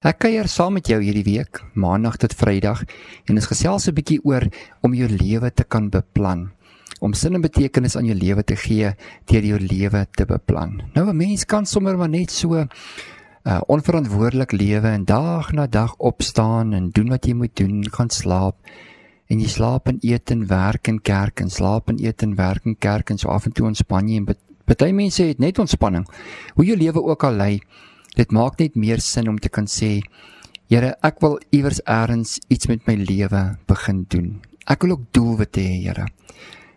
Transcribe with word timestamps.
Ek 0.00 0.22
kuier 0.24 0.46
saam 0.48 0.78
met 0.78 0.88
jou 0.88 0.96
hierdie 0.96 1.26
week, 1.26 1.58
Maandag 1.76 2.14
tot 2.22 2.32
Vrydag, 2.32 2.86
en 3.28 3.36
ons 3.36 3.48
gesels 3.50 3.84
'n 3.86 3.92
bietjie 3.92 4.16
oor 4.24 4.46
om 4.80 4.94
jou 4.94 5.06
lewe 5.06 5.50
te 5.52 5.62
kan 5.62 5.90
beplan. 5.90 6.52
Om 7.00 7.12
sin 7.12 7.34
en 7.34 7.42
betekenis 7.42 7.96
aan 7.96 8.06
jou 8.06 8.16
lewe 8.16 8.42
te 8.42 8.56
gee 8.56 8.94
deur 9.26 9.44
jou 9.44 9.58
lewe 9.58 10.06
te 10.16 10.24
beplan. 10.24 10.80
Nou 10.94 11.10
'n 11.10 11.16
mens 11.16 11.44
kan 11.44 11.66
sommer 11.66 11.98
maar 11.98 12.08
net 12.08 12.30
so 12.30 12.54
uh 13.44 13.60
onverantwoordelik 13.68 14.52
lewe 14.52 14.88
en 14.88 15.04
dag 15.04 15.52
na 15.52 15.66
dag 15.66 15.94
opstaan 15.98 16.72
en 16.72 16.90
doen 16.90 17.08
wat 17.08 17.26
jy 17.26 17.34
moet 17.34 17.56
doen, 17.56 17.84
gaan 17.90 18.08
slaap 18.08 18.56
en 19.28 19.38
jy 19.38 19.48
slaap 19.48 19.86
en 19.88 19.98
eet 20.00 20.30
en 20.30 20.46
werk 20.46 20.88
en 20.88 21.02
kerk 21.02 21.40
en 21.40 21.50
slaap 21.50 21.88
en 21.90 21.98
eet 22.00 22.22
en 22.22 22.34
werk 22.36 22.64
en 22.64 22.78
kerk 22.78 23.10
en 23.10 23.18
so 23.18 23.28
af 23.28 23.44
en 23.44 23.52
toe 23.52 23.66
ontspan 23.66 24.08
jy 24.08 24.16
en 24.16 24.26
baie 24.64 24.92
mense 24.92 25.22
het 25.22 25.38
net 25.38 25.58
ontspanning. 25.58 26.06
Hoe 26.54 26.64
jou 26.64 26.76
lewe 26.76 27.02
ook 27.02 27.24
al 27.24 27.32
lei, 27.32 27.60
Dit 28.16 28.32
maak 28.32 28.58
net 28.58 28.74
meer 28.74 29.00
sin 29.00 29.28
om 29.28 29.38
te 29.38 29.48
kan 29.48 29.66
sê, 29.66 30.00
Here, 30.70 30.94
ek 31.02 31.18
wil 31.18 31.40
iewers 31.50 31.80
eers 31.82 32.38
iets 32.48 32.68
met 32.70 32.86
my 32.86 32.94
lewe 32.94 33.56
begin 33.66 34.04
doen. 34.08 34.40
Ek 34.70 34.84
wil 34.84 34.92
ook 34.94 35.08
doelwitte 35.12 35.60
hê, 35.60 35.80
Here. 35.82 36.06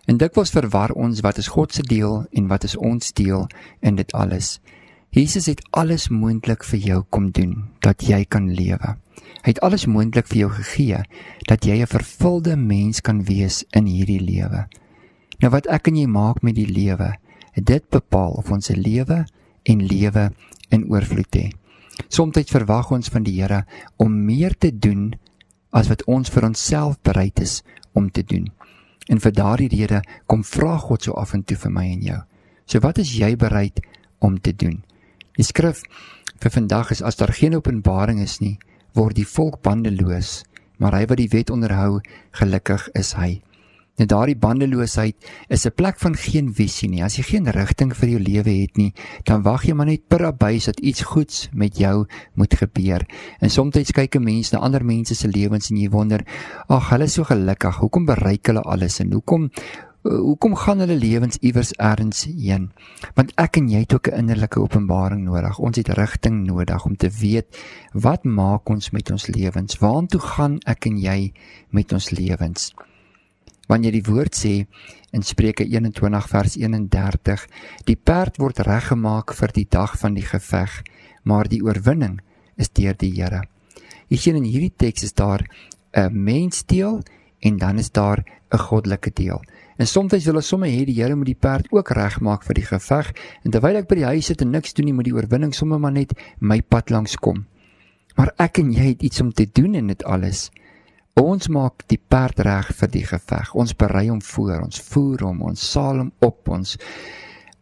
En 0.10 0.18
dikwels 0.18 0.52
verwar 0.52 0.92
ons 0.98 1.22
wat 1.24 1.38
is 1.38 1.52
God 1.54 1.74
se 1.74 1.84
deel 1.86 2.26
en 2.34 2.48
wat 2.50 2.66
is 2.68 2.76
ons 2.76 3.14
deel 3.14 3.48
in 3.82 3.96
dit 3.96 4.14
alles. 4.14 4.58
Jesus 5.14 5.46
het 5.46 5.62
alles 5.72 6.10
moontlik 6.10 6.66
vir 6.66 6.80
jou 6.80 7.00
kom 7.14 7.30
doen 7.32 7.70
dat 7.86 8.02
jy 8.02 8.24
kan 8.26 8.50
lewe. 8.50 8.96
Hy 9.44 9.52
het 9.52 9.62
alles 9.62 9.86
moontlik 9.86 10.28
vir 10.32 10.40
jou 10.46 10.50
gegee 10.58 11.04
dat 11.48 11.66
jy 11.66 11.78
'n 11.82 11.88
vervulde 11.88 12.56
mens 12.58 13.02
kan 13.02 13.24
wees 13.24 13.64
in 13.72 13.86
hierdie 13.86 14.20
lewe. 14.20 14.68
Nou 15.40 15.52
wat 15.52 15.68
ek 15.68 15.88
en 15.88 15.96
jy 15.96 16.08
maak 16.08 16.42
met 16.42 16.56
die 16.56 16.68
lewe, 16.68 17.14
dit 17.56 17.90
bepaal 17.90 18.32
of 18.32 18.52
ons 18.52 18.66
se 18.66 18.76
lewe 18.76 19.26
en 19.64 19.88
lewe 19.88 20.32
in 20.74 20.88
oorvloed 20.90 21.38
hê. 21.38 21.52
Somstyds 22.10 22.54
verwag 22.54 22.92
ons 22.94 23.12
van 23.14 23.26
die 23.26 23.36
Here 23.38 23.64
om 24.02 24.16
meer 24.26 24.56
te 24.58 24.72
doen 24.74 25.14
as 25.74 25.90
wat 25.90 26.06
ons 26.10 26.30
vir 26.34 26.48
onsself 26.50 27.00
bereid 27.06 27.40
is 27.42 27.62
om 27.94 28.10
te 28.10 28.24
doen. 28.26 28.50
En 29.10 29.20
vir 29.20 29.34
daardie 29.36 29.70
rede 29.72 30.02
kom 30.30 30.44
vra 30.48 30.78
God 30.82 31.06
so 31.06 31.18
af 31.20 31.34
en 31.34 31.44
toe 31.44 31.58
vir 31.58 31.74
my 31.74 31.86
en 31.92 32.04
jou. 32.06 32.20
So 32.66 32.80
wat 32.80 33.02
is 33.02 33.14
jy 33.18 33.36
bereid 33.36 33.82
om 34.24 34.40
te 34.40 34.54
doen? 34.56 34.82
Die 35.38 35.46
skrif 35.46 35.84
vir 36.42 36.54
vandag 36.54 36.92
is 36.96 37.02
as 37.02 37.18
daar 37.20 37.34
geen 37.34 37.56
openbaring 37.58 38.22
is 38.22 38.40
nie, 38.42 38.58
word 38.94 39.18
die 39.18 39.28
volk 39.28 39.62
bandeloos, 39.66 40.44
maar 40.78 40.96
hy 40.98 41.06
wat 41.10 41.20
die 41.20 41.32
wet 41.32 41.50
onderhou, 41.54 42.02
gelukkig 42.38 42.90
is 43.00 43.14
hy. 43.18 43.42
Net 44.02 44.10
daardie 44.10 44.38
bandeloosheid 44.42 45.16
is 45.54 45.66
'n 45.68 45.76
plek 45.78 46.00
van 46.02 46.16
geen 46.18 46.48
visie 46.54 46.90
nie. 46.90 47.04
As 47.04 47.16
jy 47.16 47.24
geen 47.24 47.46
rigting 47.46 47.94
vir 47.94 48.10
jou 48.10 48.20
lewe 48.20 48.50
het 48.62 48.78
nie, 48.78 48.94
dan 49.24 49.44
wag 49.44 49.66
jy 49.66 49.74
maar 49.74 49.86
net 49.86 50.08
per 50.08 50.26
abuis 50.26 50.66
dat 50.66 50.80
iets 50.80 51.02
goeds 51.02 51.50
met 51.54 51.78
jou 51.78 52.08
moet 52.34 52.54
gebeur. 52.54 53.06
En 53.40 53.50
soms 53.50 53.92
kyk 53.92 54.16
'n 54.16 54.24
mens 54.24 54.52
na 54.52 54.60
ander 54.60 54.84
mense 54.86 55.16
se 55.16 55.28
lewens 55.28 55.70
en 55.70 55.78
jy 55.78 55.90
wonder, 55.90 56.26
"Ag, 56.68 56.90
hulle 56.90 57.04
is 57.04 57.14
so 57.14 57.24
gelukkig. 57.24 57.76
Hoekom 57.76 58.06
bereik 58.06 58.48
hulle 58.48 58.62
alles 58.62 59.00
en 59.00 59.12
hoekom 59.12 59.52
hoekom 60.04 60.56
gaan 60.56 60.80
hulle 60.80 60.96
lewens 60.96 61.38
iewers 61.42 61.72
elders 61.74 62.24
heen?" 62.24 62.72
Want 63.16 63.32
ek 63.36 63.58
en 63.58 63.70
jy 63.70 63.80
het 63.80 63.94
ook 63.94 64.08
'n 64.08 64.18
innerlike 64.18 64.60
openbaring 64.60 65.24
nodig. 65.24 65.60
Ons 65.60 65.78
het 65.78 65.88
rigting 65.88 66.46
nodig 66.48 66.86
om 66.86 66.96
te 66.96 67.10
weet 67.10 67.46
wat 67.94 68.24
maak 68.24 68.70
ons 68.70 68.90
met 68.90 69.12
ons 69.12 69.28
lewens? 69.28 69.78
Waartoe 69.78 70.20
gaan 70.20 70.58
ek 70.66 70.86
en 70.86 70.98
jy 70.98 71.32
met 71.70 71.94
ons 71.94 72.10
lewens? 72.10 72.74
Wanneer 73.68 73.92
die 73.92 74.06
woord 74.06 74.36
sê 74.36 74.66
in 75.12 75.24
Spreuke 75.24 75.66
21 75.66 76.28
vers 76.30 76.58
31 76.58 77.48
die 77.88 77.96
perd 77.96 78.38
word 78.38 78.60
reggemaak 78.68 79.34
vir 79.34 79.54
die 79.56 79.68
dag 79.70 79.98
van 80.00 80.14
die 80.18 80.26
geveg 80.26 80.82
maar 81.24 81.48
die 81.48 81.64
oorwinning 81.64 82.20
is 82.60 82.70
deur 82.70 82.96
die 83.00 83.14
Here. 83.16 83.44
Sien 84.14 84.38
in 84.38 84.46
hierdie 84.46 84.74
teks 84.78 85.04
is 85.04 85.14
daar 85.14 85.42
'n 85.94 86.14
mensdeel 86.14 87.02
en 87.42 87.58
dan 87.58 87.80
is 87.80 87.92
daar 87.92 88.24
'n 88.52 88.58
goddelike 88.58 89.12
deel. 89.14 89.42
En 89.78 89.88
soms 89.88 90.26
wil 90.26 90.36
ons 90.36 90.48
sommer 90.48 90.70
hê 90.70 90.86
die 90.86 91.02
Here 91.02 91.16
moet 91.16 91.26
die 91.26 91.40
perd 91.40 91.68
ook 91.72 91.90
regmaak 91.90 92.44
vir 92.44 92.54
die 92.54 92.66
geveg 92.66 93.14
en 93.44 93.52
terwyl 93.52 93.76
ek 93.78 93.88
by 93.88 93.96
die 93.96 94.06
huis 94.06 94.26
sit 94.26 94.42
en 94.42 94.52
niks 94.52 94.74
doen 94.74 94.86
nie 94.86 94.94
moet 94.94 95.06
die 95.06 95.16
oorwinning 95.16 95.54
sommer 95.54 95.80
maar 95.80 95.92
net 95.92 96.14
my 96.40 96.62
pad 96.62 96.90
langs 96.90 97.16
kom. 97.16 97.46
Maar 98.16 98.34
ek 98.38 98.60
en 98.60 98.72
jy 98.72 98.94
het 98.94 99.02
iets 99.02 99.22
om 99.22 99.32
te 99.32 99.48
doen 99.52 99.76
in 99.76 99.88
dit 99.88 100.04
alles. 100.04 100.52
Ons 101.20 101.46
maak 101.54 101.84
die 101.92 102.00
perd 102.02 102.40
reg 102.42 102.72
vir 102.74 102.90
die 102.90 103.04
geveg. 103.06 103.52
Ons 103.54 103.76
berei 103.78 104.08
hom 104.10 104.22
voor, 104.26 104.64
ons 104.66 104.80
voer 104.82 105.22
hom, 105.28 105.44
ons 105.46 105.66
saal 105.74 106.02
hom 106.02 106.12
op, 106.26 106.50
ons 106.50 106.78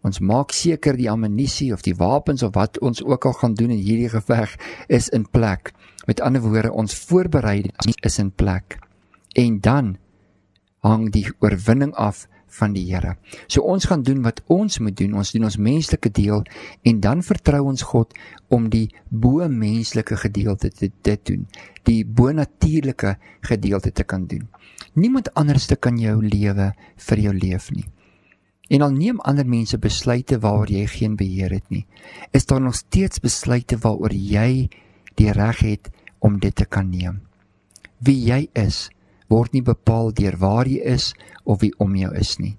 ons 0.01 0.17
maak 0.25 0.49
seker 0.55 0.95
die 0.97 1.11
ammunisie 1.11 1.67
of 1.75 1.83
die 1.85 1.93
wapens 1.93 2.41
of 2.41 2.55
wat 2.55 2.79
ons 2.81 3.03
ook 3.05 3.27
al 3.29 3.35
gaan 3.37 3.53
doen 3.53 3.69
in 3.75 3.83
hierdie 3.85 4.09
geveg 4.09 4.55
is 4.89 5.11
in 5.13 5.27
plek. 5.29 5.75
Met 6.07 6.23
ander 6.25 6.41
woorde, 6.41 6.71
ons 6.73 6.95
voorbereiding 7.05 7.75
is 8.01 8.17
in 8.17 8.31
plek. 8.31 8.79
En 9.37 9.59
dan 9.61 9.91
hang 10.81 11.11
die 11.13 11.27
oorwinning 11.37 11.93
af 11.93 12.25
van 12.59 12.73
die 12.75 12.83
Here. 12.89 13.15
So 13.47 13.61
ons 13.61 13.87
gaan 13.89 14.03
doen 14.03 14.21
wat 14.25 14.41
ons 14.51 14.79
moet 14.79 14.97
doen. 14.97 15.15
Ons 15.19 15.31
doen 15.35 15.47
ons 15.47 15.57
menslike 15.57 16.11
deel 16.11 16.43
en 16.87 16.99
dan 17.03 17.23
vertrou 17.23 17.63
ons 17.71 17.85
God 17.93 18.13
om 18.49 18.69
die 18.69 18.89
bo 19.09 19.47
menslike 19.47 20.17
gedeelte 20.25 20.71
te 20.71 20.91
dit 21.01 21.25
doen. 21.25 21.47
Die 21.87 22.03
bo 22.05 22.31
natuurlike 22.31 23.15
gedeelte 23.47 23.91
te 23.91 24.03
kan 24.03 24.27
doen. 24.27 24.47
Niemand 24.93 25.33
anderste 25.39 25.75
kan 25.75 25.97
jou 25.99 26.19
lewe 26.23 26.73
vir 27.07 27.25
jou 27.25 27.33
leef 27.33 27.71
nie. 27.71 27.87
En 28.71 28.81
al 28.81 28.93
neem 28.95 29.19
ander 29.27 29.47
mense 29.47 29.77
besluite 29.77 30.37
waaroor 30.39 30.69
jy 30.71 30.85
geen 30.87 31.17
beheer 31.19 31.51
het 31.51 31.67
nie, 31.69 31.85
is 32.31 32.45
daar 32.47 32.61
nog 32.61 32.77
steeds 32.79 33.19
besluite 33.19 33.77
waaroor 33.83 34.13
jy 34.15 34.69
die 35.19 35.31
reg 35.35 35.59
het 35.65 35.89
om 36.19 36.39
dit 36.39 36.55
te 36.55 36.65
kan 36.65 36.87
neem. 36.89 37.19
Wie 37.99 38.15
jy 38.15 38.47
is, 38.55 38.89
word 39.31 39.53
nie 39.55 39.63
bepaal 39.63 40.11
deur 40.11 40.37
waar 40.37 40.67
jy 40.67 40.81
is 40.93 41.13
of 41.43 41.61
wie 41.63 41.71
om 41.79 41.95
jou 41.95 42.11
is 42.19 42.37
nie. 42.39 42.57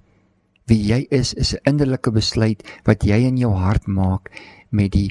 Wie 0.66 0.80
jy 0.88 1.06
is 1.10 1.34
is 1.34 1.54
'n 1.54 1.60
innerlike 1.70 2.10
besluit 2.10 2.62
wat 2.84 3.04
jy 3.04 3.18
in 3.28 3.36
jou 3.36 3.52
hart 3.52 3.86
maak 3.86 4.30
met 4.70 4.92
die 4.92 5.10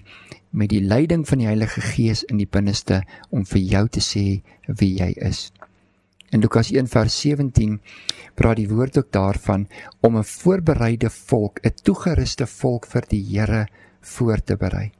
met 0.51 0.69
die 0.69 0.81
leiding 0.83 1.27
van 1.27 1.39
die 1.39 1.47
Heilige 1.47 1.81
Gees 1.81 2.23
in 2.23 2.37
die 2.37 2.49
binneste 2.49 3.03
om 3.29 3.45
vir 3.45 3.61
jou 3.61 3.87
te 3.87 3.99
sê 3.99 4.41
wie 4.67 4.97
jy 4.99 5.13
is. 5.29 5.51
In 6.31 6.41
Lukas 6.41 6.71
1:17 6.71 7.79
praat 8.35 8.57
die 8.57 8.69
woord 8.69 8.97
ook 8.97 9.11
daarvan 9.11 9.67
om 10.01 10.17
'n 10.17 10.23
voorbereide 10.23 11.09
volk, 11.09 11.59
'n 11.63 11.73
toegeruste 11.83 12.47
volk 12.47 12.85
vir 12.85 13.03
die 13.09 13.23
Here 13.23 13.67
voor 14.01 14.43
te 14.43 14.55
berei. 14.55 14.91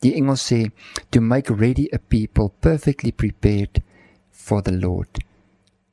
Die 0.00 0.14
Engels 0.14 0.52
sê 0.52 0.70
to 1.10 1.20
make 1.20 1.54
ready 1.54 1.88
a 1.92 1.98
people 1.98 2.50
perfectly 2.60 3.12
prepared 3.12 3.82
for 4.30 4.62
the 4.62 4.72
Lord. 4.72 5.29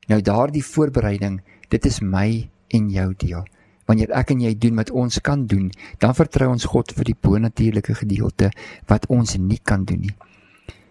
Nou 0.07 0.21
daardie 0.21 0.63
voorbereiding, 0.63 1.41
dit 1.69 1.85
is 1.85 1.99
my 2.01 2.49
en 2.75 2.89
jou 2.89 3.13
deel. 3.19 3.43
Wanneer 3.87 4.11
ek 4.15 4.31
en 4.35 4.41
jy 4.43 4.53
doen 4.59 4.79
wat 4.79 4.91
ons 4.91 5.19
kan 5.23 5.45
doen, 5.47 5.69
dan 5.99 6.15
vertrou 6.15 6.49
ons 6.51 6.67
God 6.67 6.91
vir 6.95 7.11
die 7.11 7.15
bonatuurlike 7.27 7.95
gedeelte 8.01 8.51
wat 8.91 9.07
ons 9.11 9.37
nie 9.39 9.59
kan 9.63 9.85
doen 9.87 10.03
nie. 10.07 10.15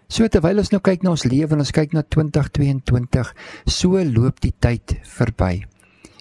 So 0.08 0.28
terwyl 0.30 0.62
ons 0.62 0.70
nou 0.70 0.80
kyk 0.84 1.02
na 1.02 1.12
ons 1.16 1.26
lewe 1.26 1.56
en 1.56 1.64
ons 1.64 1.74
kyk 1.74 1.96
na 1.96 2.04
2022, 2.14 3.32
so 3.66 4.04
loop 4.04 4.38
die 4.44 4.54
tyd 4.62 4.98
verby. 5.16 5.64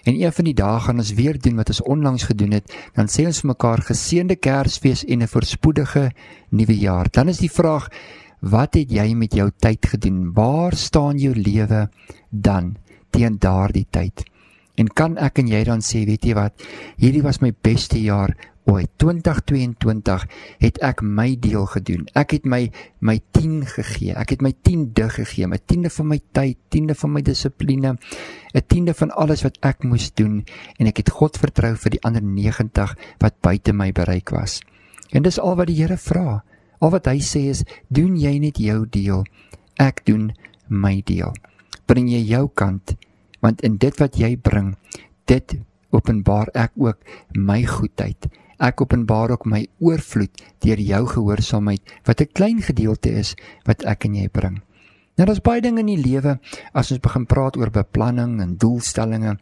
En 0.06 0.14
een 0.14 0.32
van 0.32 0.46
die 0.46 0.54
dae 0.54 0.80
gaan 0.82 1.02
ons 1.02 1.14
weer 1.18 1.38
doen 1.42 1.56
wat 1.58 1.70
ons 1.72 1.82
onlangs 1.82 2.26
gedoen 2.28 2.56
het, 2.58 2.72
dan 2.94 3.10
sê 3.10 3.26
ons 3.26 3.40
vir 3.42 3.50
mekaar 3.52 3.82
geseënde 3.88 4.36
Kersfees 4.38 5.04
en 5.04 5.22
'n 5.22 5.30
voorspoedige 5.30 6.10
nuwe 6.50 6.76
jaar. 6.78 7.08
Dan 7.10 7.28
is 7.28 7.38
die 7.38 7.50
vraag, 7.50 7.90
wat 8.40 8.74
het 8.74 8.90
jy 8.90 9.14
met 9.14 9.34
jou 9.34 9.50
tyd 9.50 9.86
gedoen? 9.86 10.32
Waar 10.34 10.74
staan 10.74 11.18
jou 11.18 11.34
lewe 11.34 11.88
dan? 12.30 12.76
Teen 13.16 13.38
daardie 13.40 13.86
tyd. 13.90 14.26
En 14.76 14.92
kan 14.92 15.16
ek 15.16 15.40
en 15.40 15.48
jy 15.48 15.62
dan 15.64 15.80
sê, 15.84 16.04
weet 16.04 16.28
jy 16.28 16.36
wat, 16.36 16.60
hierdie 17.00 17.24
was 17.24 17.40
my 17.40 17.52
beste 17.64 17.98
jaar 18.02 18.34
ooit. 18.66 18.90
2022 19.00 20.26
het 20.60 20.80
ek 20.84 21.00
my 21.02 21.28
deel 21.40 21.64
gedoen. 21.70 22.04
Ek 22.18 22.34
het 22.36 22.46
my 22.48 22.66
my 23.00 23.16
10 23.36 23.62
gegee. 23.70 24.12
Ek 24.18 24.34
het 24.34 24.42
my 24.44 24.52
10 24.66 24.90
dig 24.96 25.14
gegee, 25.20 25.48
my 25.48 25.60
10de 25.62 25.92
van 25.96 26.10
my 26.12 26.20
tyd, 26.36 26.58
10de 26.74 26.98
van 26.98 27.12
my 27.14 27.22
dissipline, 27.22 27.96
'n 28.54 28.64
10de 28.74 28.94
van 28.94 29.10
alles 29.10 29.42
wat 29.42 29.58
ek 29.62 29.84
moes 29.84 30.10
doen 30.14 30.44
en 30.78 30.86
ek 30.86 30.96
het 30.96 31.10
God 31.10 31.38
vertrou 31.38 31.74
vir 31.76 31.90
die 31.90 32.02
ander 32.02 32.22
90 32.22 32.96
wat 33.18 33.40
buite 33.40 33.72
my 33.72 33.92
bereik 33.92 34.30
was. 34.30 34.60
En 35.10 35.22
dis 35.22 35.38
al 35.38 35.56
wat 35.56 35.66
die 35.66 35.80
Here 35.80 35.96
vra. 35.96 36.42
Al 36.80 36.90
wat 36.90 37.06
hy 37.06 37.20
sê 37.20 37.48
is, 37.48 37.64
doen 37.88 38.16
jy 38.16 38.38
net 38.38 38.58
jou 38.58 38.86
deel. 38.90 39.24
Ek 39.78 40.04
doen 40.04 40.32
my 40.68 41.02
deel. 41.04 41.32
Bring 41.86 42.08
jy 42.10 42.22
jou 42.26 42.48
kant 42.54 42.96
want 43.44 43.62
in 43.62 43.76
dit 43.78 43.94
wat 44.00 44.16
jy 44.18 44.34
bring 44.36 44.74
dit 45.30 45.58
openbaar 45.94 46.50
ek 46.54 46.72
ook 46.76 46.98
my 47.34 47.62
goedheid. 47.62 48.26
Ek 48.58 48.80
openbaar 48.80 49.36
ook 49.36 49.44
my 49.46 49.66
oorvloed 49.78 50.42
deur 50.64 50.80
jou 50.80 51.02
gehoorsaamheid 51.14 51.82
wat 52.08 52.20
'n 52.20 52.32
klein 52.32 52.60
gedeelte 52.62 53.10
is 53.10 53.36
wat 53.64 53.84
ek 53.84 54.04
en 54.04 54.14
jy 54.14 54.28
bring 54.28 54.62
Nou 55.16 55.24
daar's 55.24 55.40
baie 55.40 55.62
dinge 55.64 55.80
in 55.80 55.88
die 55.88 55.96
lewe 55.96 56.34
as 56.76 56.90
ons 56.92 57.00
begin 57.00 57.24
praat 57.24 57.54
oor 57.56 57.70
beplanning 57.72 58.34
en 58.44 58.50
doelstellings. 58.60 59.38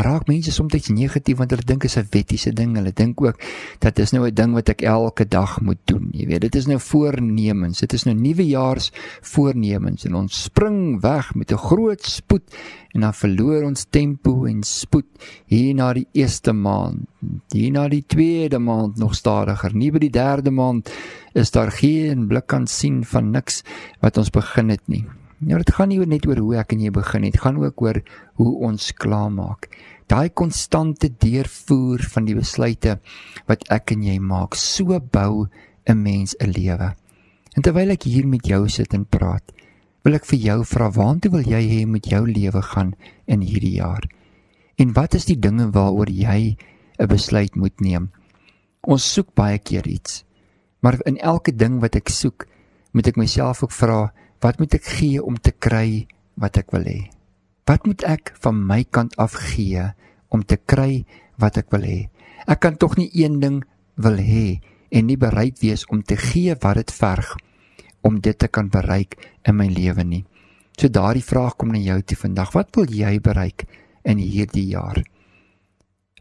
Raak 0.00 0.24
mense 0.30 0.54
soms 0.54 0.88
negatief 0.88 1.36
want 1.36 1.52
hulle 1.52 1.66
dink 1.68 1.82
dit 1.84 1.90
is 1.90 1.98
'n 1.98 2.08
wettiese 2.10 2.52
ding. 2.52 2.76
Hulle 2.76 2.92
dink 2.92 3.20
ook 3.20 3.36
dat 3.78 3.96
dis 3.96 4.12
nou 4.12 4.24
'n 4.24 4.34
ding 4.34 4.54
wat 4.54 4.70
ek 4.70 4.82
elke 4.82 5.28
dag 5.28 5.60
moet 5.60 5.80
doen. 5.84 6.08
Jy 6.12 6.26
weet, 6.26 6.40
dit 6.40 6.54
is 6.54 6.66
nou 6.66 6.78
voornemens. 6.80 7.80
Dit 7.80 7.92
is 7.92 8.04
nou 8.04 8.16
nuwejaars 8.16 8.90
voornemens 9.20 10.04
en 10.06 10.14
ons 10.14 10.42
spring 10.42 11.00
weg 11.02 11.34
met 11.34 11.52
'n 11.52 11.56
groot 11.58 12.02
spoed 12.02 12.44
en 12.94 13.00
dan 13.00 13.14
verloor 13.14 13.62
ons 13.62 13.86
tempo 13.90 14.44
en 14.44 14.62
spoed 14.62 15.06
hier 15.46 15.74
na 15.74 15.92
die 15.92 16.06
eerste 16.12 16.52
maand. 16.52 17.06
Hier 17.52 17.70
na 17.70 17.88
die 17.88 18.04
tweede 18.06 18.58
maand 18.58 18.96
nog 18.96 19.14
stadiger. 19.14 19.74
Nie 19.74 19.90
by 19.90 19.98
die 19.98 20.10
derde 20.10 20.50
maand 20.50 20.90
is 21.34 21.50
daar 21.50 21.70
geen 21.70 22.26
blik 22.28 22.46
kan 22.46 22.66
sien 22.66 23.04
van 23.04 23.30
niks 23.30 23.62
wat 24.00 24.18
ons 24.18 24.30
begin 24.30 24.68
het 24.68 24.84
nie. 24.88 25.04
Nou 25.38 25.58
dit 25.62 25.70
gaan 25.70 25.88
nie 25.92 26.00
net 26.02 26.26
oor 26.26 26.40
hoe 26.42 26.56
ek 26.58 26.72
en 26.74 26.80
jy 26.82 26.90
begin 26.90 27.22
het, 27.22 27.38
gaan 27.38 27.60
ook 27.62 27.82
oor 27.82 28.00
hoe 28.40 28.52
ons 28.66 28.90
klaarmaak. 28.92 29.68
Daai 30.10 30.30
konstante 30.34 31.10
deurvoer 31.20 32.02
van 32.10 32.26
die 32.26 32.34
besluite 32.34 32.98
wat 33.46 33.62
ek 33.70 33.92
en 33.94 34.02
jy 34.02 34.18
maak, 34.18 34.56
so 34.56 34.98
bou 34.98 35.46
'n 35.86 36.02
mens 36.02 36.34
'n 36.40 36.50
lewe. 36.50 36.94
En 37.56 37.62
terwyl 37.62 37.90
ek 37.90 38.02
hier 38.02 38.26
met 38.26 38.46
jou 38.46 38.68
sit 38.68 38.94
en 38.94 39.04
praat, 39.04 39.52
wil 40.04 40.14
ek 40.14 40.26
vir 40.26 40.38
jou 40.38 40.64
vra, 40.64 40.90
waantoe 40.90 41.30
wil 41.30 41.42
jy 41.42 41.62
hê 41.68 41.86
met 41.86 42.06
jou 42.06 42.26
lewe 42.26 42.62
gaan 42.62 42.94
in 43.26 43.40
hierdie 43.40 43.76
jaar? 43.76 44.08
En 44.78 44.92
wat 44.92 45.14
is 45.14 45.24
die 45.24 45.38
dinge 45.38 45.70
waaroor 45.70 46.10
jy 46.10 46.56
'n 46.98 47.06
besluit 47.06 47.56
moet 47.56 47.80
neem? 47.80 48.10
Ons 48.82 49.12
soek 49.12 49.34
baie 49.34 49.58
keer 49.58 49.86
iets. 49.86 50.24
Maar 50.80 50.98
in 51.06 51.18
elke 51.18 51.52
ding 51.52 51.80
wat 51.80 51.96
ek 51.98 52.08
soek, 52.08 52.46
moet 52.92 53.06
ek 53.10 53.16
myself 53.16 53.62
ook 53.62 53.72
vra, 53.72 54.08
Wat 54.38 54.60
moet 54.62 54.76
ek 54.78 54.86
gee 54.86 55.18
om 55.18 55.34
te 55.34 55.50
kry 55.50 56.06
wat 56.38 56.60
ek 56.60 56.70
wil 56.70 56.86
hê? 56.86 57.10
Wat 57.66 57.86
moet 57.90 58.04
ek 58.06 58.30
van 58.38 58.60
my 58.68 58.84
kant 58.86 59.16
af 59.18 59.34
gee 59.50 59.82
om 60.30 60.44
te 60.46 60.56
kry 60.62 61.02
wat 61.42 61.58
ek 61.58 61.72
wil 61.74 61.82
hê? 61.82 62.00
Ek 62.46 62.62
kan 62.62 62.78
tog 62.78 62.94
nie 63.00 63.10
een 63.18 63.40
ding 63.42 63.58
wil 63.98 64.20
hê 64.22 64.60
en 64.94 65.10
nie 65.10 65.18
bereid 65.18 65.58
wees 65.58 65.82
om 65.90 66.04
te 66.06 66.16
gee 66.16 66.54
wat 66.62 66.78
dit 66.78 66.94
verg 66.94 67.34
om 68.06 68.20
dit 68.22 68.38
te 68.38 68.46
kan 68.46 68.70
bereik 68.70 69.18
in 69.42 69.58
my 69.58 69.66
lewe 69.66 70.06
nie. 70.06 70.22
So 70.78 70.86
daardie 70.86 71.26
vraag 71.26 71.58
kom 71.58 71.74
na 71.74 71.82
jou 71.82 71.98
toe 72.06 72.16
vandag. 72.22 72.54
Wat 72.54 72.70
wil 72.78 72.86
jy 72.86 73.18
bereik 73.18 73.66
in 74.06 74.22
hierdie 74.22 74.68
jaar? 74.70 75.02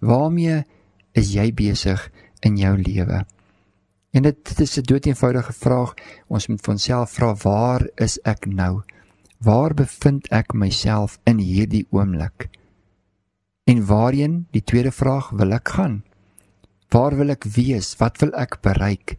Waarmee 0.01 0.63
is 1.13 1.35
jy 1.37 1.51
besig 1.53 2.09
in 2.41 2.57
jou 2.57 2.73
lewe? 2.81 3.21
En 4.17 4.23
dit, 4.25 4.37
dit 4.49 4.59
is 4.59 4.77
'n 4.77 4.81
doeteenvoudige 4.81 5.53
vraag. 5.53 5.93
Ons 6.27 6.47
moet 6.47 6.61
vir 6.61 6.73
onsself 6.73 7.11
vra, 7.11 7.35
waar 7.35 7.89
is 7.95 8.21
ek 8.21 8.45
nou? 8.45 8.81
Waar 9.37 9.73
bevind 9.73 10.27
ek 10.27 10.53
myself 10.53 11.19
in 11.23 11.37
hierdie 11.37 11.85
oomblik? 11.89 12.49
En 13.63 13.85
waarheen, 13.85 14.47
die 14.51 14.63
tweede 14.63 14.91
vraag, 14.91 15.29
wil 15.29 15.51
ek 15.51 15.69
gaan? 15.69 16.03
Waar 16.89 17.15
wil 17.15 17.29
ek 17.29 17.43
wees? 17.43 17.95
Wat 17.97 18.17
wil 18.17 18.31
ek 18.33 18.61
bereik? 18.61 19.15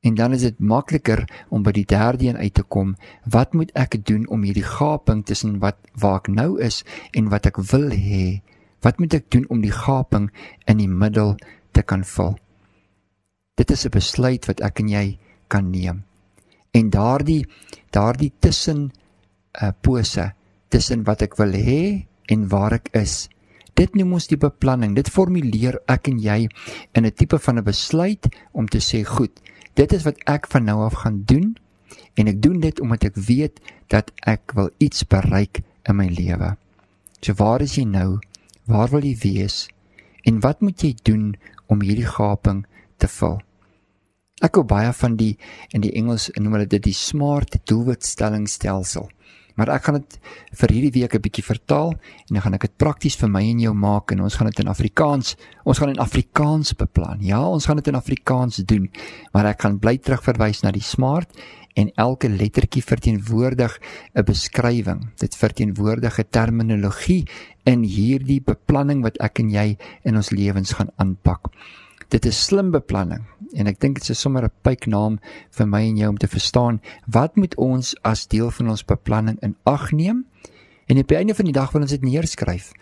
En 0.00 0.14
dan 0.14 0.32
is 0.32 0.40
dit 0.40 0.58
makliker 0.58 1.44
om 1.48 1.62
by 1.62 1.72
die 1.72 1.86
derde 1.86 2.26
een 2.26 2.36
uit 2.36 2.54
te 2.54 2.62
kom. 2.62 2.96
Wat 3.24 3.52
moet 3.52 3.70
ek 3.74 4.06
doen 4.06 4.28
om 4.28 4.42
hierdie 4.42 4.66
gaping 4.66 5.24
tussen 5.24 5.58
wat 5.58 5.76
waar 5.94 6.16
ek 6.16 6.28
nou 6.28 6.60
is 6.60 6.84
en 7.10 7.28
wat 7.28 7.46
ek 7.46 7.56
wil 7.56 7.90
hê? 7.90 8.40
Wat 8.80 8.98
moet 8.98 9.14
ek 9.14 9.30
doen 9.30 9.44
om 9.48 9.60
die 9.60 9.74
gaping 9.74 10.30
in 10.64 10.76
die 10.76 10.88
middel 10.88 11.36
te 11.72 11.82
kan 11.82 12.04
vul? 12.04 12.38
Dit 13.54 13.70
is 13.70 13.84
'n 13.84 13.92
besluit 13.92 14.46
wat 14.48 14.60
ek 14.60 14.80
en 14.80 14.88
jy 14.88 15.18
kan 15.48 15.70
neem. 15.70 16.04
En 16.72 16.90
daardie 16.90 17.46
daardie 17.90 18.32
tussen 18.38 18.78
'n 18.80 18.92
uh, 19.64 19.72
pose 19.80 20.32
tussen 20.68 21.04
wat 21.04 21.22
ek 21.22 21.36
wil 21.36 21.52
hê 21.52 22.06
en 22.32 22.48
waar 22.48 22.72
ek 22.72 22.88
is. 22.96 23.28
Dit 23.74 23.94
noem 23.94 24.12
ons 24.12 24.26
die 24.26 24.40
beplanning. 24.40 24.94
Dit 24.94 25.08
formuleer 25.08 25.76
ek 25.86 26.08
en 26.08 26.18
jy 26.18 26.48
in 26.92 27.04
'n 27.04 27.12
tipe 27.12 27.38
van 27.38 27.58
'n 27.58 27.64
besluit 27.64 28.28
om 28.52 28.66
te 28.68 28.80
sê, 28.80 29.04
"Goed, 29.04 29.40
dit 29.74 29.92
is 29.92 30.04
wat 30.04 30.16
ek 30.26 30.46
van 30.46 30.64
nou 30.64 30.84
af 30.84 30.94
gaan 31.04 31.22
doen 31.24 31.56
en 32.16 32.28
ek 32.28 32.42
doen 32.42 32.60
dit 32.60 32.80
omdat 32.80 33.04
ek 33.04 33.16
weet 33.16 33.60
dat 33.88 34.12
ek 34.26 34.52
wil 34.54 34.70
iets 34.78 35.04
bereik 35.04 35.60
in 35.82 35.96
my 35.96 36.08
lewe." 36.08 36.56
So 37.20 37.34
waar 37.34 37.60
is 37.60 37.76
jy 37.76 37.84
nou? 37.84 38.18
Waar 38.64 38.88
wil 38.88 39.04
jy 39.04 39.16
wees? 39.22 39.68
En 40.24 40.40
wat 40.40 40.60
moet 40.60 40.80
jy 40.80 40.94
doen 41.02 41.34
om 41.66 41.80
hierdie 41.80 42.06
gaping 42.06 42.66
te 43.02 43.10
vul? 43.10 43.40
Ek 44.42 44.58
hou 44.58 44.64
baie 44.66 44.90
van 44.98 45.16
die 45.18 45.34
in 45.74 45.84
die 45.84 45.92
Engels 45.98 46.30
noem 46.38 46.56
hulle 46.56 46.70
dit 46.70 46.82
die 46.82 46.96
smart 46.96 47.60
doelwitstellingstelsel. 47.70 49.10
Maar 49.58 49.74
ek 49.74 49.86
gaan 49.86 49.98
dit 49.98 50.14
vir 50.62 50.72
hierdie 50.72 50.94
week 50.96 51.14
'n 51.14 51.22
bietjie 51.22 51.44
vertaal 51.44 51.92
en 51.92 52.32
dan 52.32 52.42
gaan 52.42 52.54
ek 52.54 52.66
dit 52.66 52.76
prakties 52.78 53.16
vir 53.16 53.28
my 53.28 53.42
en 53.42 53.60
jou 53.60 53.74
maak 53.74 54.12
en 54.12 54.22
ons 54.22 54.34
gaan 54.34 54.48
dit 54.48 54.60
in 54.60 54.68
Afrikaans, 54.68 55.36
ons 55.64 55.78
gaan 55.78 55.90
in 55.90 56.00
Afrikaans 56.00 56.72
beplan. 56.72 57.20
Ja, 57.20 57.44
ons 57.46 57.66
gaan 57.66 57.76
dit 57.76 57.88
in 57.88 57.94
Afrikaans 57.94 58.56
doen, 58.64 58.90
maar 59.32 59.46
ek 59.46 59.62
gaan 59.62 59.78
bly 59.78 59.98
terugverwys 59.98 60.62
na 60.62 60.70
die 60.70 60.80
smart 60.80 61.28
en 61.74 61.90
elke 61.96 62.28
lettertjie 62.28 62.82
verteenwoordig 62.82 63.78
'n 64.14 64.24
beskrywing. 64.24 65.12
Dit 65.18 65.36
verteenwoordig 65.36 66.18
'n 66.18 66.30
terminologie 66.30 67.26
in 67.64 67.82
hierdie 67.82 68.40
beplanning 68.40 69.02
wat 69.02 69.20
ek 69.20 69.38
en 69.38 69.50
jy 69.50 69.76
in 70.04 70.16
ons 70.16 70.30
lewens 70.30 70.72
gaan 70.72 70.90
aanpak. 70.96 71.52
Dit 72.12 72.26
is 72.28 72.36
slim 72.44 72.68
beplanning 72.74 73.22
en 73.56 73.68
ek 73.70 73.78
dink 73.80 73.96
dit 73.96 74.10
is 74.12 74.20
sommer 74.20 74.44
'n 74.44 74.52
pyknaam 74.66 75.14
vir 75.56 75.66
my 75.66 75.80
en 75.88 75.96
jou 75.96 76.08
om 76.10 76.18
te 76.20 76.28
verstaan 76.28 76.80
wat 77.08 77.36
moet 77.36 77.54
ons 77.56 77.94
as 78.04 78.26
deel 78.26 78.50
van 78.50 78.68
ons 78.68 78.84
beplanning 78.84 79.38
in 79.40 79.56
ag 79.64 79.92
neem 79.92 80.24
en 80.88 80.98
op 80.98 81.08
die 81.08 81.16
einde 81.16 81.34
van 81.34 81.48
die 81.48 81.56
dag 81.56 81.72
wil 81.72 81.80
ons 81.82 81.90
dit 81.90 82.04
neerskryf. 82.04 82.72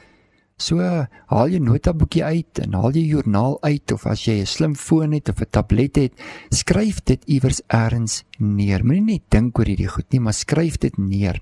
So 0.58 0.78
haal 1.26 1.48
jy 1.48 1.60
notaboekie 1.62 2.24
uit 2.24 2.58
en 2.58 2.74
haal 2.74 2.90
jy 2.90 3.04
joernaal 3.06 3.58
uit 3.62 3.92
of 3.92 4.06
as 4.06 4.24
jy 4.26 4.40
'n 4.40 4.46
slim 4.46 4.74
foon 4.74 5.12
het 5.12 5.28
of 5.28 5.40
'n 5.40 5.50
tablet 5.50 5.96
het, 5.96 6.12
skryf 6.50 7.00
dit 7.04 7.22
iewers 7.26 7.62
elders 7.68 8.24
neer. 8.38 8.84
Moenie 8.84 9.12
net 9.14 9.30
dink 9.30 9.58
oor 9.58 9.66
hierdie 9.66 9.88
goed 9.88 10.10
nie, 10.10 10.20
maar 10.20 10.34
skryf 10.34 10.78
dit 10.78 10.98
neer. 10.98 11.40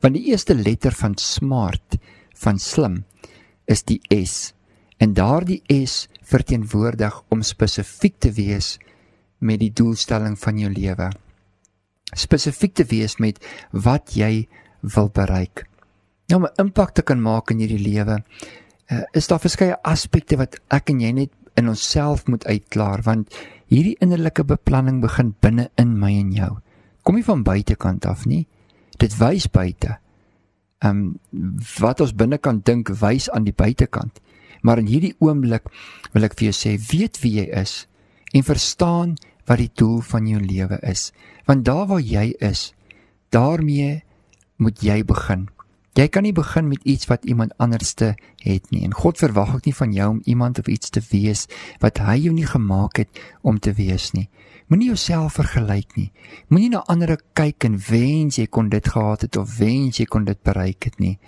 Want 0.00 0.14
die 0.14 0.26
eerste 0.30 0.54
letter 0.54 0.92
van 0.92 1.14
smart 1.16 1.98
van 2.34 2.58
slim 2.58 3.04
is 3.66 3.82
die 3.84 4.00
S 4.10 4.54
En 5.02 5.14
daardie 5.18 5.62
S 5.66 6.06
verteenwoordig 6.32 7.18
om 7.28 7.44
spesifiek 7.44 8.18
te 8.18 8.32
wees 8.36 8.76
met 9.42 9.60
die 9.60 9.72
doelstelling 9.74 10.38
van 10.38 10.58
jou 10.58 10.70
lewe. 10.72 11.10
Spesifiek 12.14 12.74
te 12.78 12.86
wees 12.88 13.18
met 13.20 13.40
wat 13.72 14.14
jy 14.16 14.48
wil 14.94 15.10
bereik. 15.12 15.66
Nou 16.28 16.40
om 16.40 16.46
'n 16.46 16.60
impak 16.66 16.94
te 16.94 17.02
kan 17.02 17.20
maak 17.20 17.50
in 17.50 17.58
hierdie 17.58 17.82
lewe, 17.90 18.22
uh, 18.90 19.02
is 19.12 19.26
daar 19.26 19.40
verskeie 19.40 19.76
aspekte 19.82 20.36
wat 20.36 20.60
ek 20.70 20.90
en 20.90 21.00
jy 21.00 21.12
net 21.12 21.30
in 21.56 21.68
onsself 21.68 22.26
moet 22.26 22.46
uitklaar 22.46 23.02
want 23.02 23.34
hierdie 23.66 23.96
innerlike 24.00 24.44
beplanning 24.44 25.00
begin 25.00 25.34
binne 25.40 25.70
in 25.76 25.98
my 25.98 26.12
en 26.18 26.32
jou. 26.32 26.58
Kom 27.02 27.14
nie 27.14 27.24
van 27.24 27.42
buitekant 27.42 28.06
af 28.06 28.26
nie. 28.26 28.46
Dit 28.98 29.16
wys 29.18 29.48
buite. 29.50 29.98
Ehm 30.82 31.14
um, 31.30 31.60
wat 31.80 32.00
ons 32.00 32.14
binnekant 32.14 32.64
dink 32.64 32.88
wys 33.00 33.30
aan 33.30 33.44
die 33.44 33.56
buitekant. 33.56 34.20
Maar 34.62 34.82
in 34.82 34.90
hierdie 34.90 35.14
oomblik 35.18 35.68
wil 36.14 36.26
ek 36.26 36.38
vir 36.38 36.50
jou 36.50 36.56
sê, 36.56 36.76
weet 36.90 37.18
wie 37.22 37.36
jy 37.40 37.48
is 37.62 37.86
en 38.32 38.46
verstaan 38.46 39.16
wat 39.50 39.60
die 39.60 39.72
doel 39.76 40.00
van 40.06 40.28
jou 40.30 40.40
lewe 40.40 40.78
is. 40.86 41.10
Want 41.46 41.66
daar 41.66 41.88
waar 41.90 42.00
jy 42.00 42.30
is, 42.40 42.70
daarmee 43.34 44.00
moet 44.62 44.80
jy 44.82 45.02
begin. 45.04 45.48
Jy 45.92 46.06
kan 46.08 46.24
nie 46.24 46.32
begin 46.32 46.70
met 46.70 46.86
iets 46.88 47.04
wat 47.10 47.26
iemand 47.28 47.52
anderste 47.60 48.14
het 48.40 48.70
nie. 48.72 48.80
En 48.86 48.94
God 48.96 49.18
verwag 49.20 49.50
ook 49.54 49.66
nie 49.68 49.76
van 49.76 49.92
jou 49.92 50.08
om 50.14 50.22
iemand 50.24 50.58
of 50.58 50.70
iets 50.72 50.88
te 50.90 51.02
wees 51.10 51.44
wat 51.82 52.00
hy 52.00 52.16
jou 52.22 52.32
nie 52.32 52.48
gemaak 52.48 53.02
het 53.02 53.20
om 53.42 53.58
te 53.60 53.74
wees 53.76 54.12
nie. 54.16 54.30
Moenie 54.72 54.88
jouself 54.88 55.36
vergelyk 55.36 55.92
nie. 55.98 56.08
Moenie 56.48 56.70
na 56.72 56.80
ander 56.88 57.18
kyk 57.36 57.66
en 57.68 57.76
wens 57.90 58.38
jy 58.40 58.46
kon 58.48 58.70
dit 58.72 58.88
gehad 58.88 59.26
het 59.26 59.36
of 59.36 59.58
wens 59.58 60.00
jy 60.00 60.06
kon 60.08 60.24
dit 60.24 60.40
bereik 60.40 60.88
het 60.88 60.96
nie. 61.02 61.18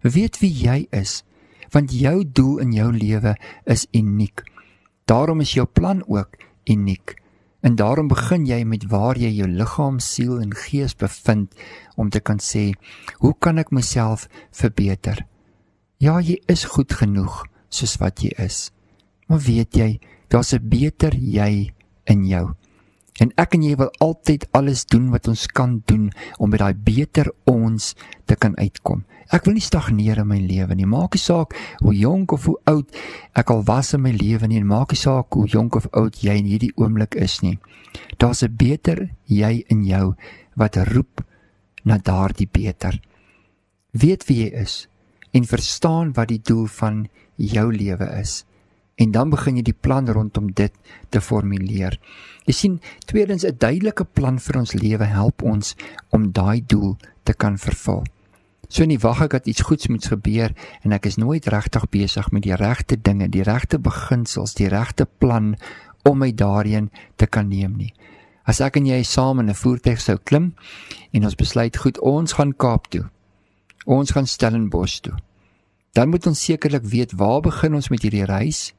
Weet 0.00 0.40
wie 0.40 0.52
jy 0.52 0.86
is 0.88 1.20
want 1.74 1.92
jou 1.92 2.22
doel 2.24 2.62
in 2.64 2.72
jou 2.72 2.90
lewe 2.92 3.34
is 3.66 3.86
uniek. 3.92 4.44
Daarom 5.04 5.40
is 5.44 5.52
jou 5.56 5.66
plan 5.66 6.02
ook 6.06 6.38
uniek. 6.70 7.16
En 7.64 7.76
daarom 7.76 8.08
begin 8.08 8.44
jy 8.46 8.60
met 8.68 8.84
waar 8.92 9.16
jy 9.16 9.30
jou 9.38 9.48
liggaam, 9.48 9.98
siel 9.98 10.36
en 10.40 10.52
gees 10.54 10.92
bevind 11.00 11.54
om 11.96 12.10
te 12.12 12.20
kan 12.20 12.38
sê, 12.38 12.72
hoe 13.24 13.32
kan 13.40 13.58
ek 13.58 13.72
myself 13.72 14.28
verbeter? 14.52 15.24
Ja, 15.98 16.18
jy 16.20 16.36
is 16.52 16.66
goed 16.76 16.92
genoeg 16.92 17.44
soos 17.72 17.96
wat 18.02 18.20
jy 18.20 18.34
is. 18.44 18.68
Maar 19.28 19.40
weet 19.40 19.76
jy, 19.76 20.00
daar's 20.28 20.52
'n 20.52 20.68
beter 20.68 21.16
jy 21.16 21.72
in 22.04 22.26
jou. 22.26 22.52
En 23.22 23.30
ek 23.38 23.54
en 23.54 23.62
jy 23.62 23.76
wil 23.76 23.90
altyd 24.02 24.46
alles 24.52 24.84
doen 24.84 25.10
wat 25.10 25.28
ons 25.28 25.46
kan 25.46 25.82
doen 25.86 26.10
om 26.38 26.50
by 26.50 26.56
daai 26.56 26.74
beter 26.74 27.30
ons 27.44 27.94
te 28.26 28.34
kan 28.36 28.56
uitkom. 28.58 29.04
Ek 29.32 29.44
wil 29.44 29.54
nie 29.54 29.64
stagneer 29.64 30.18
in 30.20 30.28
my 30.28 30.38
lewe 30.38 30.74
nie. 30.74 30.86
Maak 30.86 31.14
nie 31.14 31.22
saak 31.22 31.54
hoe 31.80 31.94
jonk 31.94 32.32
of 32.32 32.44
hoe 32.44 32.58
oud 32.70 32.90
ek 33.34 33.50
al 33.50 33.62
was 33.64 33.94
in 33.94 34.02
my 34.04 34.12
lewe 34.12 34.48
nie 34.48 34.60
en 34.60 34.66
maak 34.66 34.92
nie 34.92 35.00
saak 35.00 35.32
hoe 35.32 35.46
jonk 35.48 35.76
of 35.76 35.88
oud 35.92 36.20
jy 36.20 36.36
in 36.38 36.50
hierdie 36.50 36.72
oomblik 36.76 37.14
is 37.14 37.40
nie. 37.42 37.58
Daar's 38.18 38.42
'n 38.42 38.56
beter 38.56 39.10
jy 39.26 39.64
in 39.68 39.84
jou 39.84 40.14
wat 40.56 40.76
roep 40.76 41.24
na 41.84 41.98
daardie 41.98 42.48
beter. 42.48 43.00
Weet 43.92 44.26
wie 44.28 44.44
jy 44.44 44.50
is 44.62 44.88
en 45.32 45.44
verstaan 45.44 46.12
wat 46.12 46.28
die 46.28 46.42
doel 46.42 46.66
van 46.66 47.08
jou 47.36 47.72
lewe 47.72 48.06
is. 48.20 48.44
En 48.94 49.10
dan 49.10 49.30
begin 49.30 49.56
jy 49.56 49.62
die 49.62 49.80
plan 49.80 50.06
rondom 50.08 50.52
dit 50.54 50.72
te 51.10 51.20
formuleer. 51.20 51.98
Jy 52.46 52.52
sien, 52.52 52.80
tweedens 53.06 53.44
'n 53.44 53.56
duidelike 53.58 54.04
plan 54.04 54.38
vir 54.38 54.58
ons 54.58 54.72
lewe 54.72 55.04
help 55.04 55.42
ons 55.42 55.76
om 56.10 56.32
daai 56.32 56.62
doel 56.66 56.96
te 57.22 57.32
kan 57.32 57.58
vervul. 57.58 58.04
So 58.68 58.84
nie 58.84 58.98
wag 58.98 59.20
ek 59.26 59.30
dat 59.36 59.46
iets 59.46 59.64
goeds 59.66 59.88
moet 59.88 60.06
gebeur 60.06 60.54
en 60.82 60.92
ek 60.92 61.06
is 61.06 61.18
nooit 61.20 61.46
regtig 61.46 61.88
besig 61.92 62.30
met 62.32 62.42
die 62.42 62.56
regte 62.56 62.96
dinge, 62.96 63.28
die 63.28 63.44
regte 63.44 63.78
beginsels, 63.78 64.54
die 64.54 64.68
regte 64.68 65.06
plan 65.06 65.54
om 66.04 66.18
my 66.18 66.32
daarheen 66.32 66.90
te 67.16 67.26
kan 67.26 67.48
neem 67.48 67.76
nie. 67.76 67.92
As 68.44 68.60
ek 68.60 68.76
en 68.76 68.86
jy 68.86 69.02
saam 69.02 69.40
in 69.40 69.48
'n 69.48 69.54
voertuig 69.54 70.00
sou 70.00 70.18
klim 70.18 70.54
en 71.12 71.24
ons 71.24 71.34
besluit 71.34 71.76
goed, 71.76 71.98
ons 72.00 72.32
gaan 72.32 72.52
Kaap 72.52 72.90
toe. 72.90 73.08
Ons 73.86 74.10
gaan 74.10 74.26
Stellenbosch 74.26 75.00
toe. 75.00 75.16
Dan 75.92 76.08
moet 76.08 76.26
ons 76.26 76.44
sekerlik 76.44 76.84
weet 76.84 77.12
waar 77.12 77.40
begin 77.40 77.74
ons 77.74 77.88
met 77.88 78.02
hierdie 78.02 78.24
reis 78.24 78.74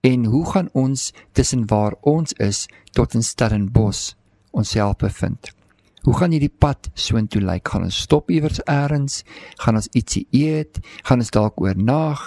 en 0.00 0.24
hoe 0.24 0.46
gaan 0.50 0.68
ons 0.72 1.12
tussen 1.32 1.66
waar 1.66 1.94
ons 2.00 2.32
is 2.32 2.68
tot 2.92 3.14
in 3.14 3.22
Stellenbosch 3.22 4.14
onsself 4.50 4.96
bevind. 4.96 5.52
Hoe 6.02 6.16
gaan 6.18 6.32
hierdie 6.34 6.50
pad 6.50 6.88
soontoe 6.98 7.44
lyk? 7.46 7.68
Gaan 7.70 7.84
ons 7.86 8.00
stop 8.02 8.30
iewers 8.34 8.58
eers? 8.66 9.20
Gaan 9.62 9.76
ons 9.78 9.86
ietsie 9.94 10.24
eet? 10.34 10.80
Gaan 11.06 11.22
ons 11.22 11.30
dalk 11.30 11.60
oornag? 11.62 12.24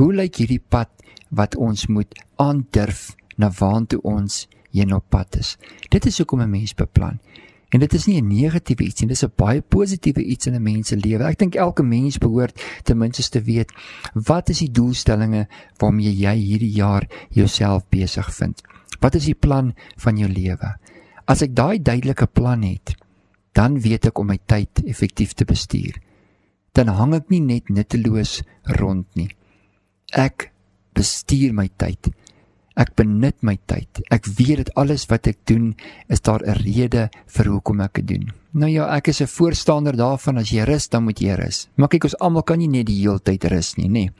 Hoe 0.00 0.14
lyk 0.16 0.40
hierdie 0.40 0.62
pad 0.72 0.88
wat 1.28 1.58
ons 1.60 1.90
moet 1.92 2.16
aandurf 2.40 3.10
na 3.36 3.50
waantoe 3.58 4.00
ons 4.00 4.46
heen 4.72 4.94
op 4.96 5.04
pad 5.12 5.36
is? 5.36 5.58
Dit 5.92 6.08
is 6.08 6.22
hoekom 6.22 6.40
'n 6.40 6.50
mens 6.50 6.72
beplan. 6.72 7.20
En 7.68 7.80
dit 7.80 7.92
is 7.92 8.06
nie 8.06 8.16
'n 8.16 8.28
negatiewe 8.28 8.84
iets 8.84 9.00
nie, 9.00 9.08
dit 9.08 9.16
is 9.16 9.24
'n 9.24 9.32
baie 9.36 9.60
positiewe 9.60 10.24
iets 10.24 10.46
in 10.46 10.54
'n 10.54 10.62
mens 10.62 10.88
se 10.88 10.96
lewe. 10.96 11.24
Ek 11.24 11.38
dink 11.38 11.54
elke 11.54 11.82
mens 11.82 12.18
behoort 12.18 12.56
ten 12.84 12.98
minste 12.98 13.30
te 13.30 13.42
weet 13.42 13.72
wat 14.14 14.48
is 14.48 14.58
die 14.58 14.70
doelstellings 14.70 15.46
waarmee 15.76 16.16
jy 16.16 16.34
hierdie 16.34 16.72
jaar 16.72 17.06
jouself 17.28 17.84
besig 17.90 18.34
vind. 18.34 18.62
Wat 19.00 19.14
is 19.14 19.24
die 19.24 19.34
plan 19.34 19.74
van 19.96 20.16
jou 20.16 20.32
lewe? 20.32 20.78
As 21.26 21.42
ek 21.42 21.54
daai 21.58 21.82
duidelike 21.82 22.26
plan 22.30 22.62
het, 22.62 22.94
dan 23.56 23.80
weet 23.82 24.10
ek 24.10 24.18
om 24.20 24.28
my 24.30 24.38
tyd 24.46 24.84
effektief 24.86 25.34
te 25.34 25.46
bestuur. 25.48 25.96
Dan 26.76 26.92
hang 26.92 27.16
ek 27.16 27.30
nie 27.32 27.40
net 27.40 27.72
nutteloos 27.72 28.42
rond 28.78 29.08
nie. 29.18 29.30
Ek 30.12 30.50
bestuur 30.94 31.54
my 31.56 31.66
tyd. 31.80 32.12
Ek 32.76 32.92
benut 32.94 33.40
my 33.40 33.56
tyd. 33.66 34.02
Ek 34.12 34.28
weet 34.38 34.60
dat 34.60 34.74
alles 34.76 35.06
wat 35.08 35.26
ek 35.26 35.38
doen, 35.48 35.74
is 36.08 36.20
daar 36.20 36.44
'n 36.44 36.60
rede 36.62 37.08
vir 37.26 37.46
hoekom 37.46 37.80
ek 37.80 37.94
dit 37.94 38.06
doen. 38.06 38.32
Nou 38.52 38.70
ja, 38.70 38.94
ek 38.96 39.08
is 39.08 39.20
'n 39.22 39.26
voorstander 39.26 39.96
daarvan 39.96 40.38
as 40.38 40.50
jy 40.50 40.64
rus, 40.64 40.88
dan 40.88 41.04
moet 41.04 41.18
jy 41.18 41.34
rus. 41.34 41.68
Maar 41.76 41.88
kyk, 41.88 42.04
ons 42.04 42.18
almal 42.18 42.42
kan 42.42 42.58
nie 42.58 42.68
net 42.68 42.86
die 42.86 43.00
hele 43.00 43.18
tyd 43.18 43.44
rus 43.44 43.76
nie, 43.76 43.88
nê. 43.88 43.92
Nee. 43.92 44.10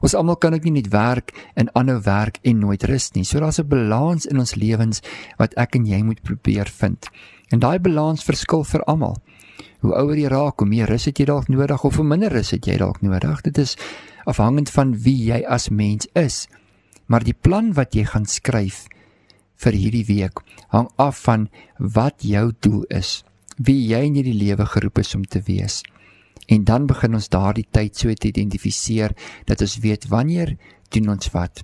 Ons 0.00 0.14
almal 0.14 0.36
kan 0.40 0.54
ook 0.54 0.64
nie 0.64 0.78
net 0.80 0.88
werk 0.92 1.32
en 1.54 1.68
aanhou 1.76 1.98
werk 2.04 2.40
en 2.42 2.58
nooit 2.58 2.84
rus 2.88 3.10
nie. 3.14 3.24
So 3.24 3.40
daar's 3.40 3.60
'n 3.60 3.68
balans 3.68 4.26
in 4.26 4.38
ons 4.38 4.54
lewens 4.54 5.02
wat 5.38 5.54
ek 5.54 5.74
en 5.76 5.86
jy 5.86 6.02
moet 6.02 6.22
probeer 6.22 6.68
vind. 6.68 7.08
En 7.50 7.58
daai 7.58 7.78
balans 7.78 8.24
verskil 8.24 8.64
vir 8.64 8.84
almal. 8.84 9.16
Hoe 9.80 9.94
ouer 9.94 10.16
jy 10.16 10.28
raak, 10.28 10.58
hoe 10.58 10.68
meer 10.68 10.88
rus 10.88 11.04
het 11.04 11.18
jy 11.18 11.24
dalk 11.24 11.48
nodig 11.48 11.84
of 11.84 11.96
hoe 11.96 12.04
minder 12.04 12.32
rus 12.32 12.50
het 12.50 12.66
jy 12.66 12.76
dalk 12.76 13.02
nodig. 13.02 13.42
Dit 13.42 13.58
is 13.58 13.76
afhangend 14.24 14.70
van 14.70 14.94
wie 15.02 15.32
jy 15.32 15.44
as 15.46 15.68
mens 15.68 16.06
is. 16.14 16.48
Maar 17.06 17.24
die 17.24 17.34
plan 17.34 17.72
wat 17.72 17.94
jy 17.94 18.04
gaan 18.04 18.26
skryf 18.26 18.86
vir 19.60 19.72
hierdie 19.72 20.06
week 20.08 20.40
hang 20.68 20.88
af 20.96 21.24
van 21.26 21.48
wat 21.78 22.22
jou 22.22 22.52
doel 22.60 22.84
is. 22.88 23.24
Wie 23.56 23.88
jy 23.88 24.04
in 24.06 24.14
hierdie 24.14 24.36
lewe 24.36 24.66
geroep 24.66 24.98
is 24.98 25.14
om 25.14 25.24
te 25.24 25.42
wees. 25.46 25.82
En 26.50 26.64
dan 26.66 26.86
begin 26.90 27.14
ons 27.14 27.30
daardie 27.30 27.66
tyd 27.70 27.96
so 27.96 28.12
te 28.14 28.30
identifiseer 28.30 29.14
dat 29.46 29.62
ons 29.62 29.78
weet 29.84 30.08
wanneer 30.10 30.56
doen 30.90 31.12
ons 31.14 31.30
wat. 31.34 31.62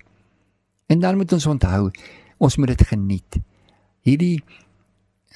En 0.86 1.02
dan 1.02 1.18
moet 1.18 1.32
ons 1.34 1.46
onthou, 1.46 1.90
ons 2.38 2.56
moet 2.56 2.70
dit 2.74 2.86
geniet. 2.86 3.40
Hierdie 4.06 4.36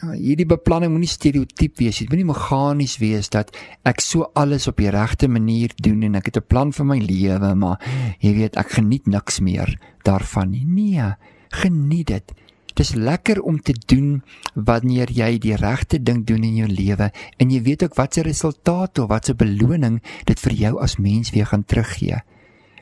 ja, 0.00 0.14
hierdie 0.14 0.46
beplanning 0.48 0.92
moenie 0.94 1.10
stereotiep 1.10 1.80
wees. 1.80 1.98
Dit 2.00 2.12
moenie 2.12 2.28
meganies 2.30 2.96
wees 3.02 3.30
dat 3.32 3.52
ek 3.88 4.00
so 4.04 4.30
alles 4.38 4.68
op 4.70 4.80
die 4.80 4.92
regte 4.92 5.28
manier 5.28 5.74
doen 5.82 6.06
en 6.06 6.16
ek 6.20 6.30
het 6.30 6.38
'n 6.38 6.48
plan 6.48 6.72
vir 6.72 6.86
my 6.86 6.98
lewe, 6.98 7.54
maar 7.54 7.80
jy 8.20 8.32
weet, 8.34 8.56
ek 8.56 8.78
geniet 8.78 9.06
niks 9.06 9.40
meer 9.40 9.78
daarvan 10.04 10.50
nie. 10.50 10.64
Nee, 10.64 11.14
geniet 11.50 12.06
dit. 12.06 12.32
Dis 12.80 12.94
lekker 12.96 13.42
om 13.44 13.58
te 13.60 13.74
doen 13.76 14.22
wanneer 14.54 15.10
jy 15.12 15.34
die 15.42 15.56
regte 15.60 15.98
ding 16.00 16.22
doen 16.24 16.46
in 16.48 16.54
jou 16.62 16.68
lewe 16.70 17.10
en 17.12 17.50
jy 17.52 17.58
weet 17.66 17.82
ook 17.84 17.98
wat 17.98 18.16
se 18.16 18.22
resultaat 18.24 19.02
of 19.02 19.10
wat 19.10 19.28
se 19.28 19.34
beloning 19.36 19.98
dit 20.30 20.40
vir 20.40 20.54
jou 20.62 20.70
as 20.80 20.96
mens 20.96 21.34
weer 21.34 21.50
gaan 21.50 21.66
teruggee. 21.68 22.22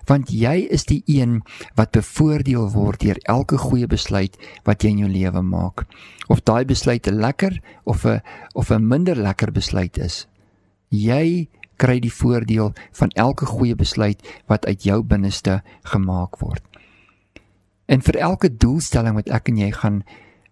Want 0.07 0.31
jy 0.31 0.69
is 0.71 0.87
die 0.87 1.01
een 1.11 1.41
wat 1.75 1.97
bevoordeel 1.99 2.71
word 2.77 3.03
deur 3.03 3.19
elke 3.27 3.59
goeie 3.59 3.91
besluit 3.91 4.39
wat 4.69 4.87
jy 4.87 4.95
in 4.95 5.03
jou 5.03 5.11
lewe 5.11 5.43
maak. 5.43 5.89
Of 6.31 6.47
daai 6.47 6.63
besluit 6.65 7.11
lekker 7.11 7.59
of 7.85 8.07
'n 8.07 8.23
of 8.55 8.71
'n 8.71 8.87
minder 8.87 9.17
lekker 9.17 9.51
besluit 9.51 9.99
is. 9.99 10.29
Jy 10.91 11.49
kry 11.77 11.99
die 11.99 12.13
voordeel 12.13 12.73
van 12.93 13.11
elke 13.11 13.47
goeie 13.47 13.75
besluit 13.75 14.23
wat 14.47 14.67
uit 14.67 14.83
jou 14.83 15.03
binneste 15.03 15.63
gemaak 15.83 16.39
word. 16.39 16.68
En 17.89 18.03
vir 18.05 18.19
elke 18.21 18.51
doelstelling 18.53 19.17
wat 19.17 19.31
ek 19.33 19.49
en 19.49 19.61
jy 19.63 19.71
gaan 19.73 20.03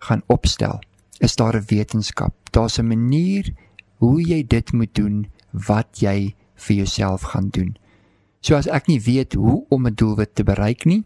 gaan 0.06 0.22
opstel, 0.32 0.80
is 1.20 1.36
daar 1.36 1.56
'n 1.56 1.68
wetenskap. 1.68 2.34
Daar's 2.50 2.78
'n 2.78 2.88
manier 2.88 3.52
hoe 3.96 4.22
jy 4.22 4.46
dit 4.46 4.72
moet 4.72 4.94
doen 4.94 5.26
wat 5.50 6.00
jy 6.00 6.34
vir 6.54 6.76
jouself 6.76 7.22
gaan 7.22 7.48
doen. 7.48 7.76
So 8.40 8.54
as 8.56 8.66
ek 8.66 8.86
nie 8.86 9.00
weet 9.00 9.34
hoe 9.34 9.64
om 9.68 9.86
'n 9.86 9.94
doelwit 9.94 10.34
te 10.34 10.44
bereik 10.44 10.84
nie, 10.84 11.04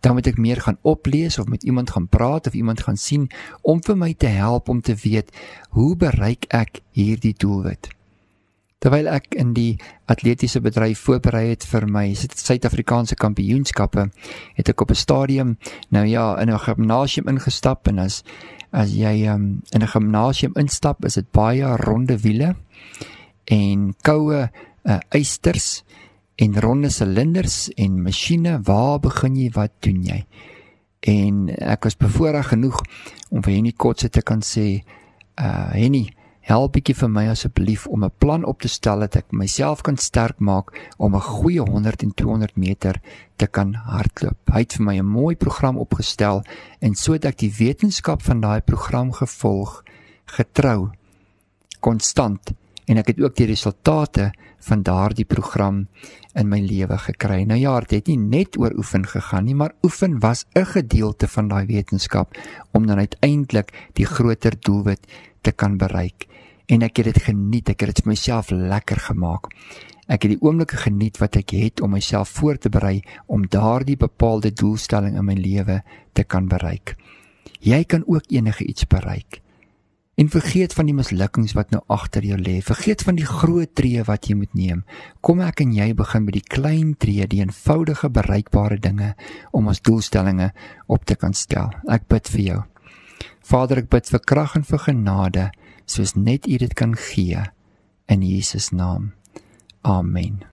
dan 0.00 0.14
moet 0.14 0.26
ek 0.26 0.38
meer 0.38 0.60
gaan 0.60 0.78
oplees 0.82 1.38
of 1.38 1.46
met 1.46 1.62
iemand 1.62 1.90
gaan 1.90 2.08
praat 2.08 2.46
of 2.46 2.54
iemand 2.54 2.80
gaan 2.80 2.96
sien 2.96 3.30
om 3.62 3.82
vir 3.82 3.96
my 3.96 4.14
te 4.14 4.26
help 4.26 4.68
om 4.68 4.80
te 4.80 4.94
weet 4.94 5.32
hoe 5.70 5.96
bereik 5.96 6.44
ek 6.48 6.80
hierdie 6.90 7.34
doelwit. 7.36 7.97
Terwyl 8.78 9.08
ek 9.10 9.34
in 9.34 9.54
die 9.56 9.78
atletiese 10.06 10.60
bedryf 10.62 11.00
voorberei 11.08 11.48
het 11.48 11.64
vir 11.66 11.88
my 11.90 12.12
Suid-Afrikaanse 12.14 13.16
kampioenskappe, 13.18 14.04
het 14.54 14.68
ek 14.68 14.80
op 14.80 14.90
'n 14.90 14.94
stadium 14.94 15.56
nou 15.90 16.04
ja, 16.06 16.38
in 16.38 16.50
'n 16.50 16.58
gimnasium 16.58 17.28
ingestap 17.28 17.88
en 17.88 17.98
as 17.98 18.22
as 18.72 18.92
jy 18.92 19.26
um, 19.26 19.62
in 19.72 19.82
'n 19.82 19.88
gimnasium 19.88 20.52
instap, 20.56 21.04
is 21.04 21.14
dit 21.14 21.30
baie 21.32 21.76
ronde 21.76 22.18
wiele 22.22 22.54
en 23.44 23.94
koue 24.02 24.50
uh, 24.84 24.98
eisters 25.10 25.82
en 26.36 26.60
ronde 26.60 26.90
silinders 26.90 27.68
en 27.76 28.02
masjiene. 28.02 28.60
Waar 28.62 29.00
begin 29.00 29.36
jy? 29.36 29.50
Wat 29.54 29.72
doen 29.80 30.02
jy? 30.02 30.26
En 31.00 31.48
ek 31.48 31.84
was 31.84 31.96
bevoorreg 31.96 32.48
genoeg 32.48 32.80
om 33.30 33.42
vir 33.42 33.54
Henny 33.54 33.72
Kotse 33.72 34.08
te 34.08 34.22
kan 34.22 34.40
sê, 34.40 34.84
uh 35.38 35.70
Henny, 35.72 36.08
help 36.48 36.72
bietjie 36.78 36.96
vir 36.96 37.10
my 37.12 37.26
asseblief 37.28 37.86
om 37.86 38.04
'n 38.04 38.12
plan 38.18 38.44
op 38.44 38.60
te 38.60 38.68
stel 38.68 39.00
dat 39.00 39.16
ek 39.16 39.32
myself 39.32 39.82
kan 39.82 39.96
sterk 39.96 40.38
maak 40.40 40.72
om 40.96 41.14
'n 41.14 41.20
goeie 41.20 41.60
100 41.60 42.02
en 42.02 42.14
200 42.14 42.56
meter 42.56 43.00
te 43.36 43.46
kan 43.46 43.74
hardloop. 43.74 44.38
Hy 44.52 44.60
het 44.60 44.72
vir 44.72 44.84
my 44.84 44.98
'n 44.98 45.06
mooi 45.06 45.36
program 45.36 45.76
opgestel 45.78 46.42
en 46.80 46.94
so 46.94 47.12
het 47.12 47.24
ek 47.24 47.38
die 47.38 47.52
wetenskap 47.58 48.22
van 48.22 48.40
daai 48.40 48.60
program 48.60 49.12
gevolg, 49.12 49.82
getrou, 50.24 50.90
konstant 51.80 52.52
en 52.86 52.96
ek 52.96 53.06
het 53.06 53.20
ook 53.20 53.36
die 53.36 53.46
resultate 53.46 54.32
van 54.58 54.82
daardie 54.82 55.24
program 55.24 55.86
in 56.34 56.48
my 56.48 56.60
lewe 56.60 56.98
gekry. 56.98 57.44
Nou 57.44 57.58
ja, 57.58 57.80
dit 57.80 57.90
het 57.90 58.06
nie 58.06 58.16
net 58.18 58.58
oor 58.58 58.72
oefen 58.76 59.06
gegaan 59.06 59.44
nie, 59.44 59.54
maar 59.54 59.74
oefen 59.82 60.18
was 60.20 60.44
'n 60.54 60.64
gedeelte 60.64 61.28
van 61.28 61.48
daai 61.48 61.66
wetenskap 61.66 62.36
om 62.72 62.86
dan 62.86 62.98
uiteindelik 62.98 63.90
die 63.92 64.06
groter 64.06 64.54
doelwit 64.60 65.06
te 65.40 65.52
kan 65.52 65.78
bereik 65.78 66.28
en 66.68 66.84
ek 66.84 67.00
het 67.00 67.12
dit 67.12 67.22
geniet. 67.30 67.70
Ek 67.72 67.82
het 67.82 67.94
dit 67.94 68.04
vir 68.04 68.12
myself 68.12 68.52
lekker 68.52 69.00
gemaak. 69.08 69.48
Ek 70.08 70.24
het 70.24 70.34
die 70.34 70.40
oomblikke 70.44 70.78
geniet 70.80 71.18
wat 71.20 71.36
ek 71.40 71.52
het 71.56 71.82
om 71.84 71.92
myself 71.96 72.32
voor 72.38 72.60
te 72.60 72.72
berei 72.72 73.00
om 73.26 73.48
daardie 73.48 73.96
bepaalde 74.00 74.52
doelstelling 74.52 75.16
in 75.16 75.26
my 75.28 75.36
lewe 75.36 75.82
te 76.16 76.24
kan 76.24 76.48
bereik. 76.48 76.96
Jy 77.60 77.82
kan 77.84 78.04
ook 78.06 78.28
enige 78.32 78.64
iets 78.64 78.86
bereik. 78.88 79.42
En 80.18 80.30
vergeet 80.32 80.72
van 80.74 80.88
die 80.88 80.96
mislukkings 80.96 81.52
wat 81.54 81.70
nou 81.70 81.80
agter 81.94 82.24
jou 82.26 82.38
lê. 82.40 82.56
Vergeet 82.64 83.04
van 83.06 83.18
die 83.20 83.26
groot 83.26 83.70
tree 83.78 84.02
wat 84.02 84.26
jy 84.26 84.34
moet 84.40 84.54
neem. 84.58 84.80
Kom 85.22 85.40
ek 85.44 85.62
en 85.62 85.76
jy 85.76 85.92
begin 85.94 86.24
met 86.26 86.34
die 86.34 86.42
klein 86.56 86.96
tree, 86.98 87.28
die 87.30 87.44
eenvoudige 87.44 88.10
bereikbare 88.10 88.80
dinge 88.82 89.12
om 89.54 89.70
ons 89.70 89.80
doelstellings 89.80 90.50
op 90.90 91.06
te 91.06 91.14
kan 91.14 91.36
stel. 91.38 91.70
Ek 91.86 92.08
bid 92.10 92.32
vir 92.34 92.44
jou. 92.48 92.58
Vader, 93.48 93.80
ek 93.80 93.88
bid 93.88 94.10
vir 94.12 94.20
krag 94.28 94.58
en 94.58 94.66
vir 94.68 94.82
genade 94.84 95.46
soos 95.88 96.12
net 96.16 96.44
U 96.44 96.58
dit 96.60 96.74
kan 96.76 96.92
gee 96.92 97.46
in 98.12 98.24
Jesus 98.24 98.68
naam. 98.76 99.12
Amen. 99.88 100.42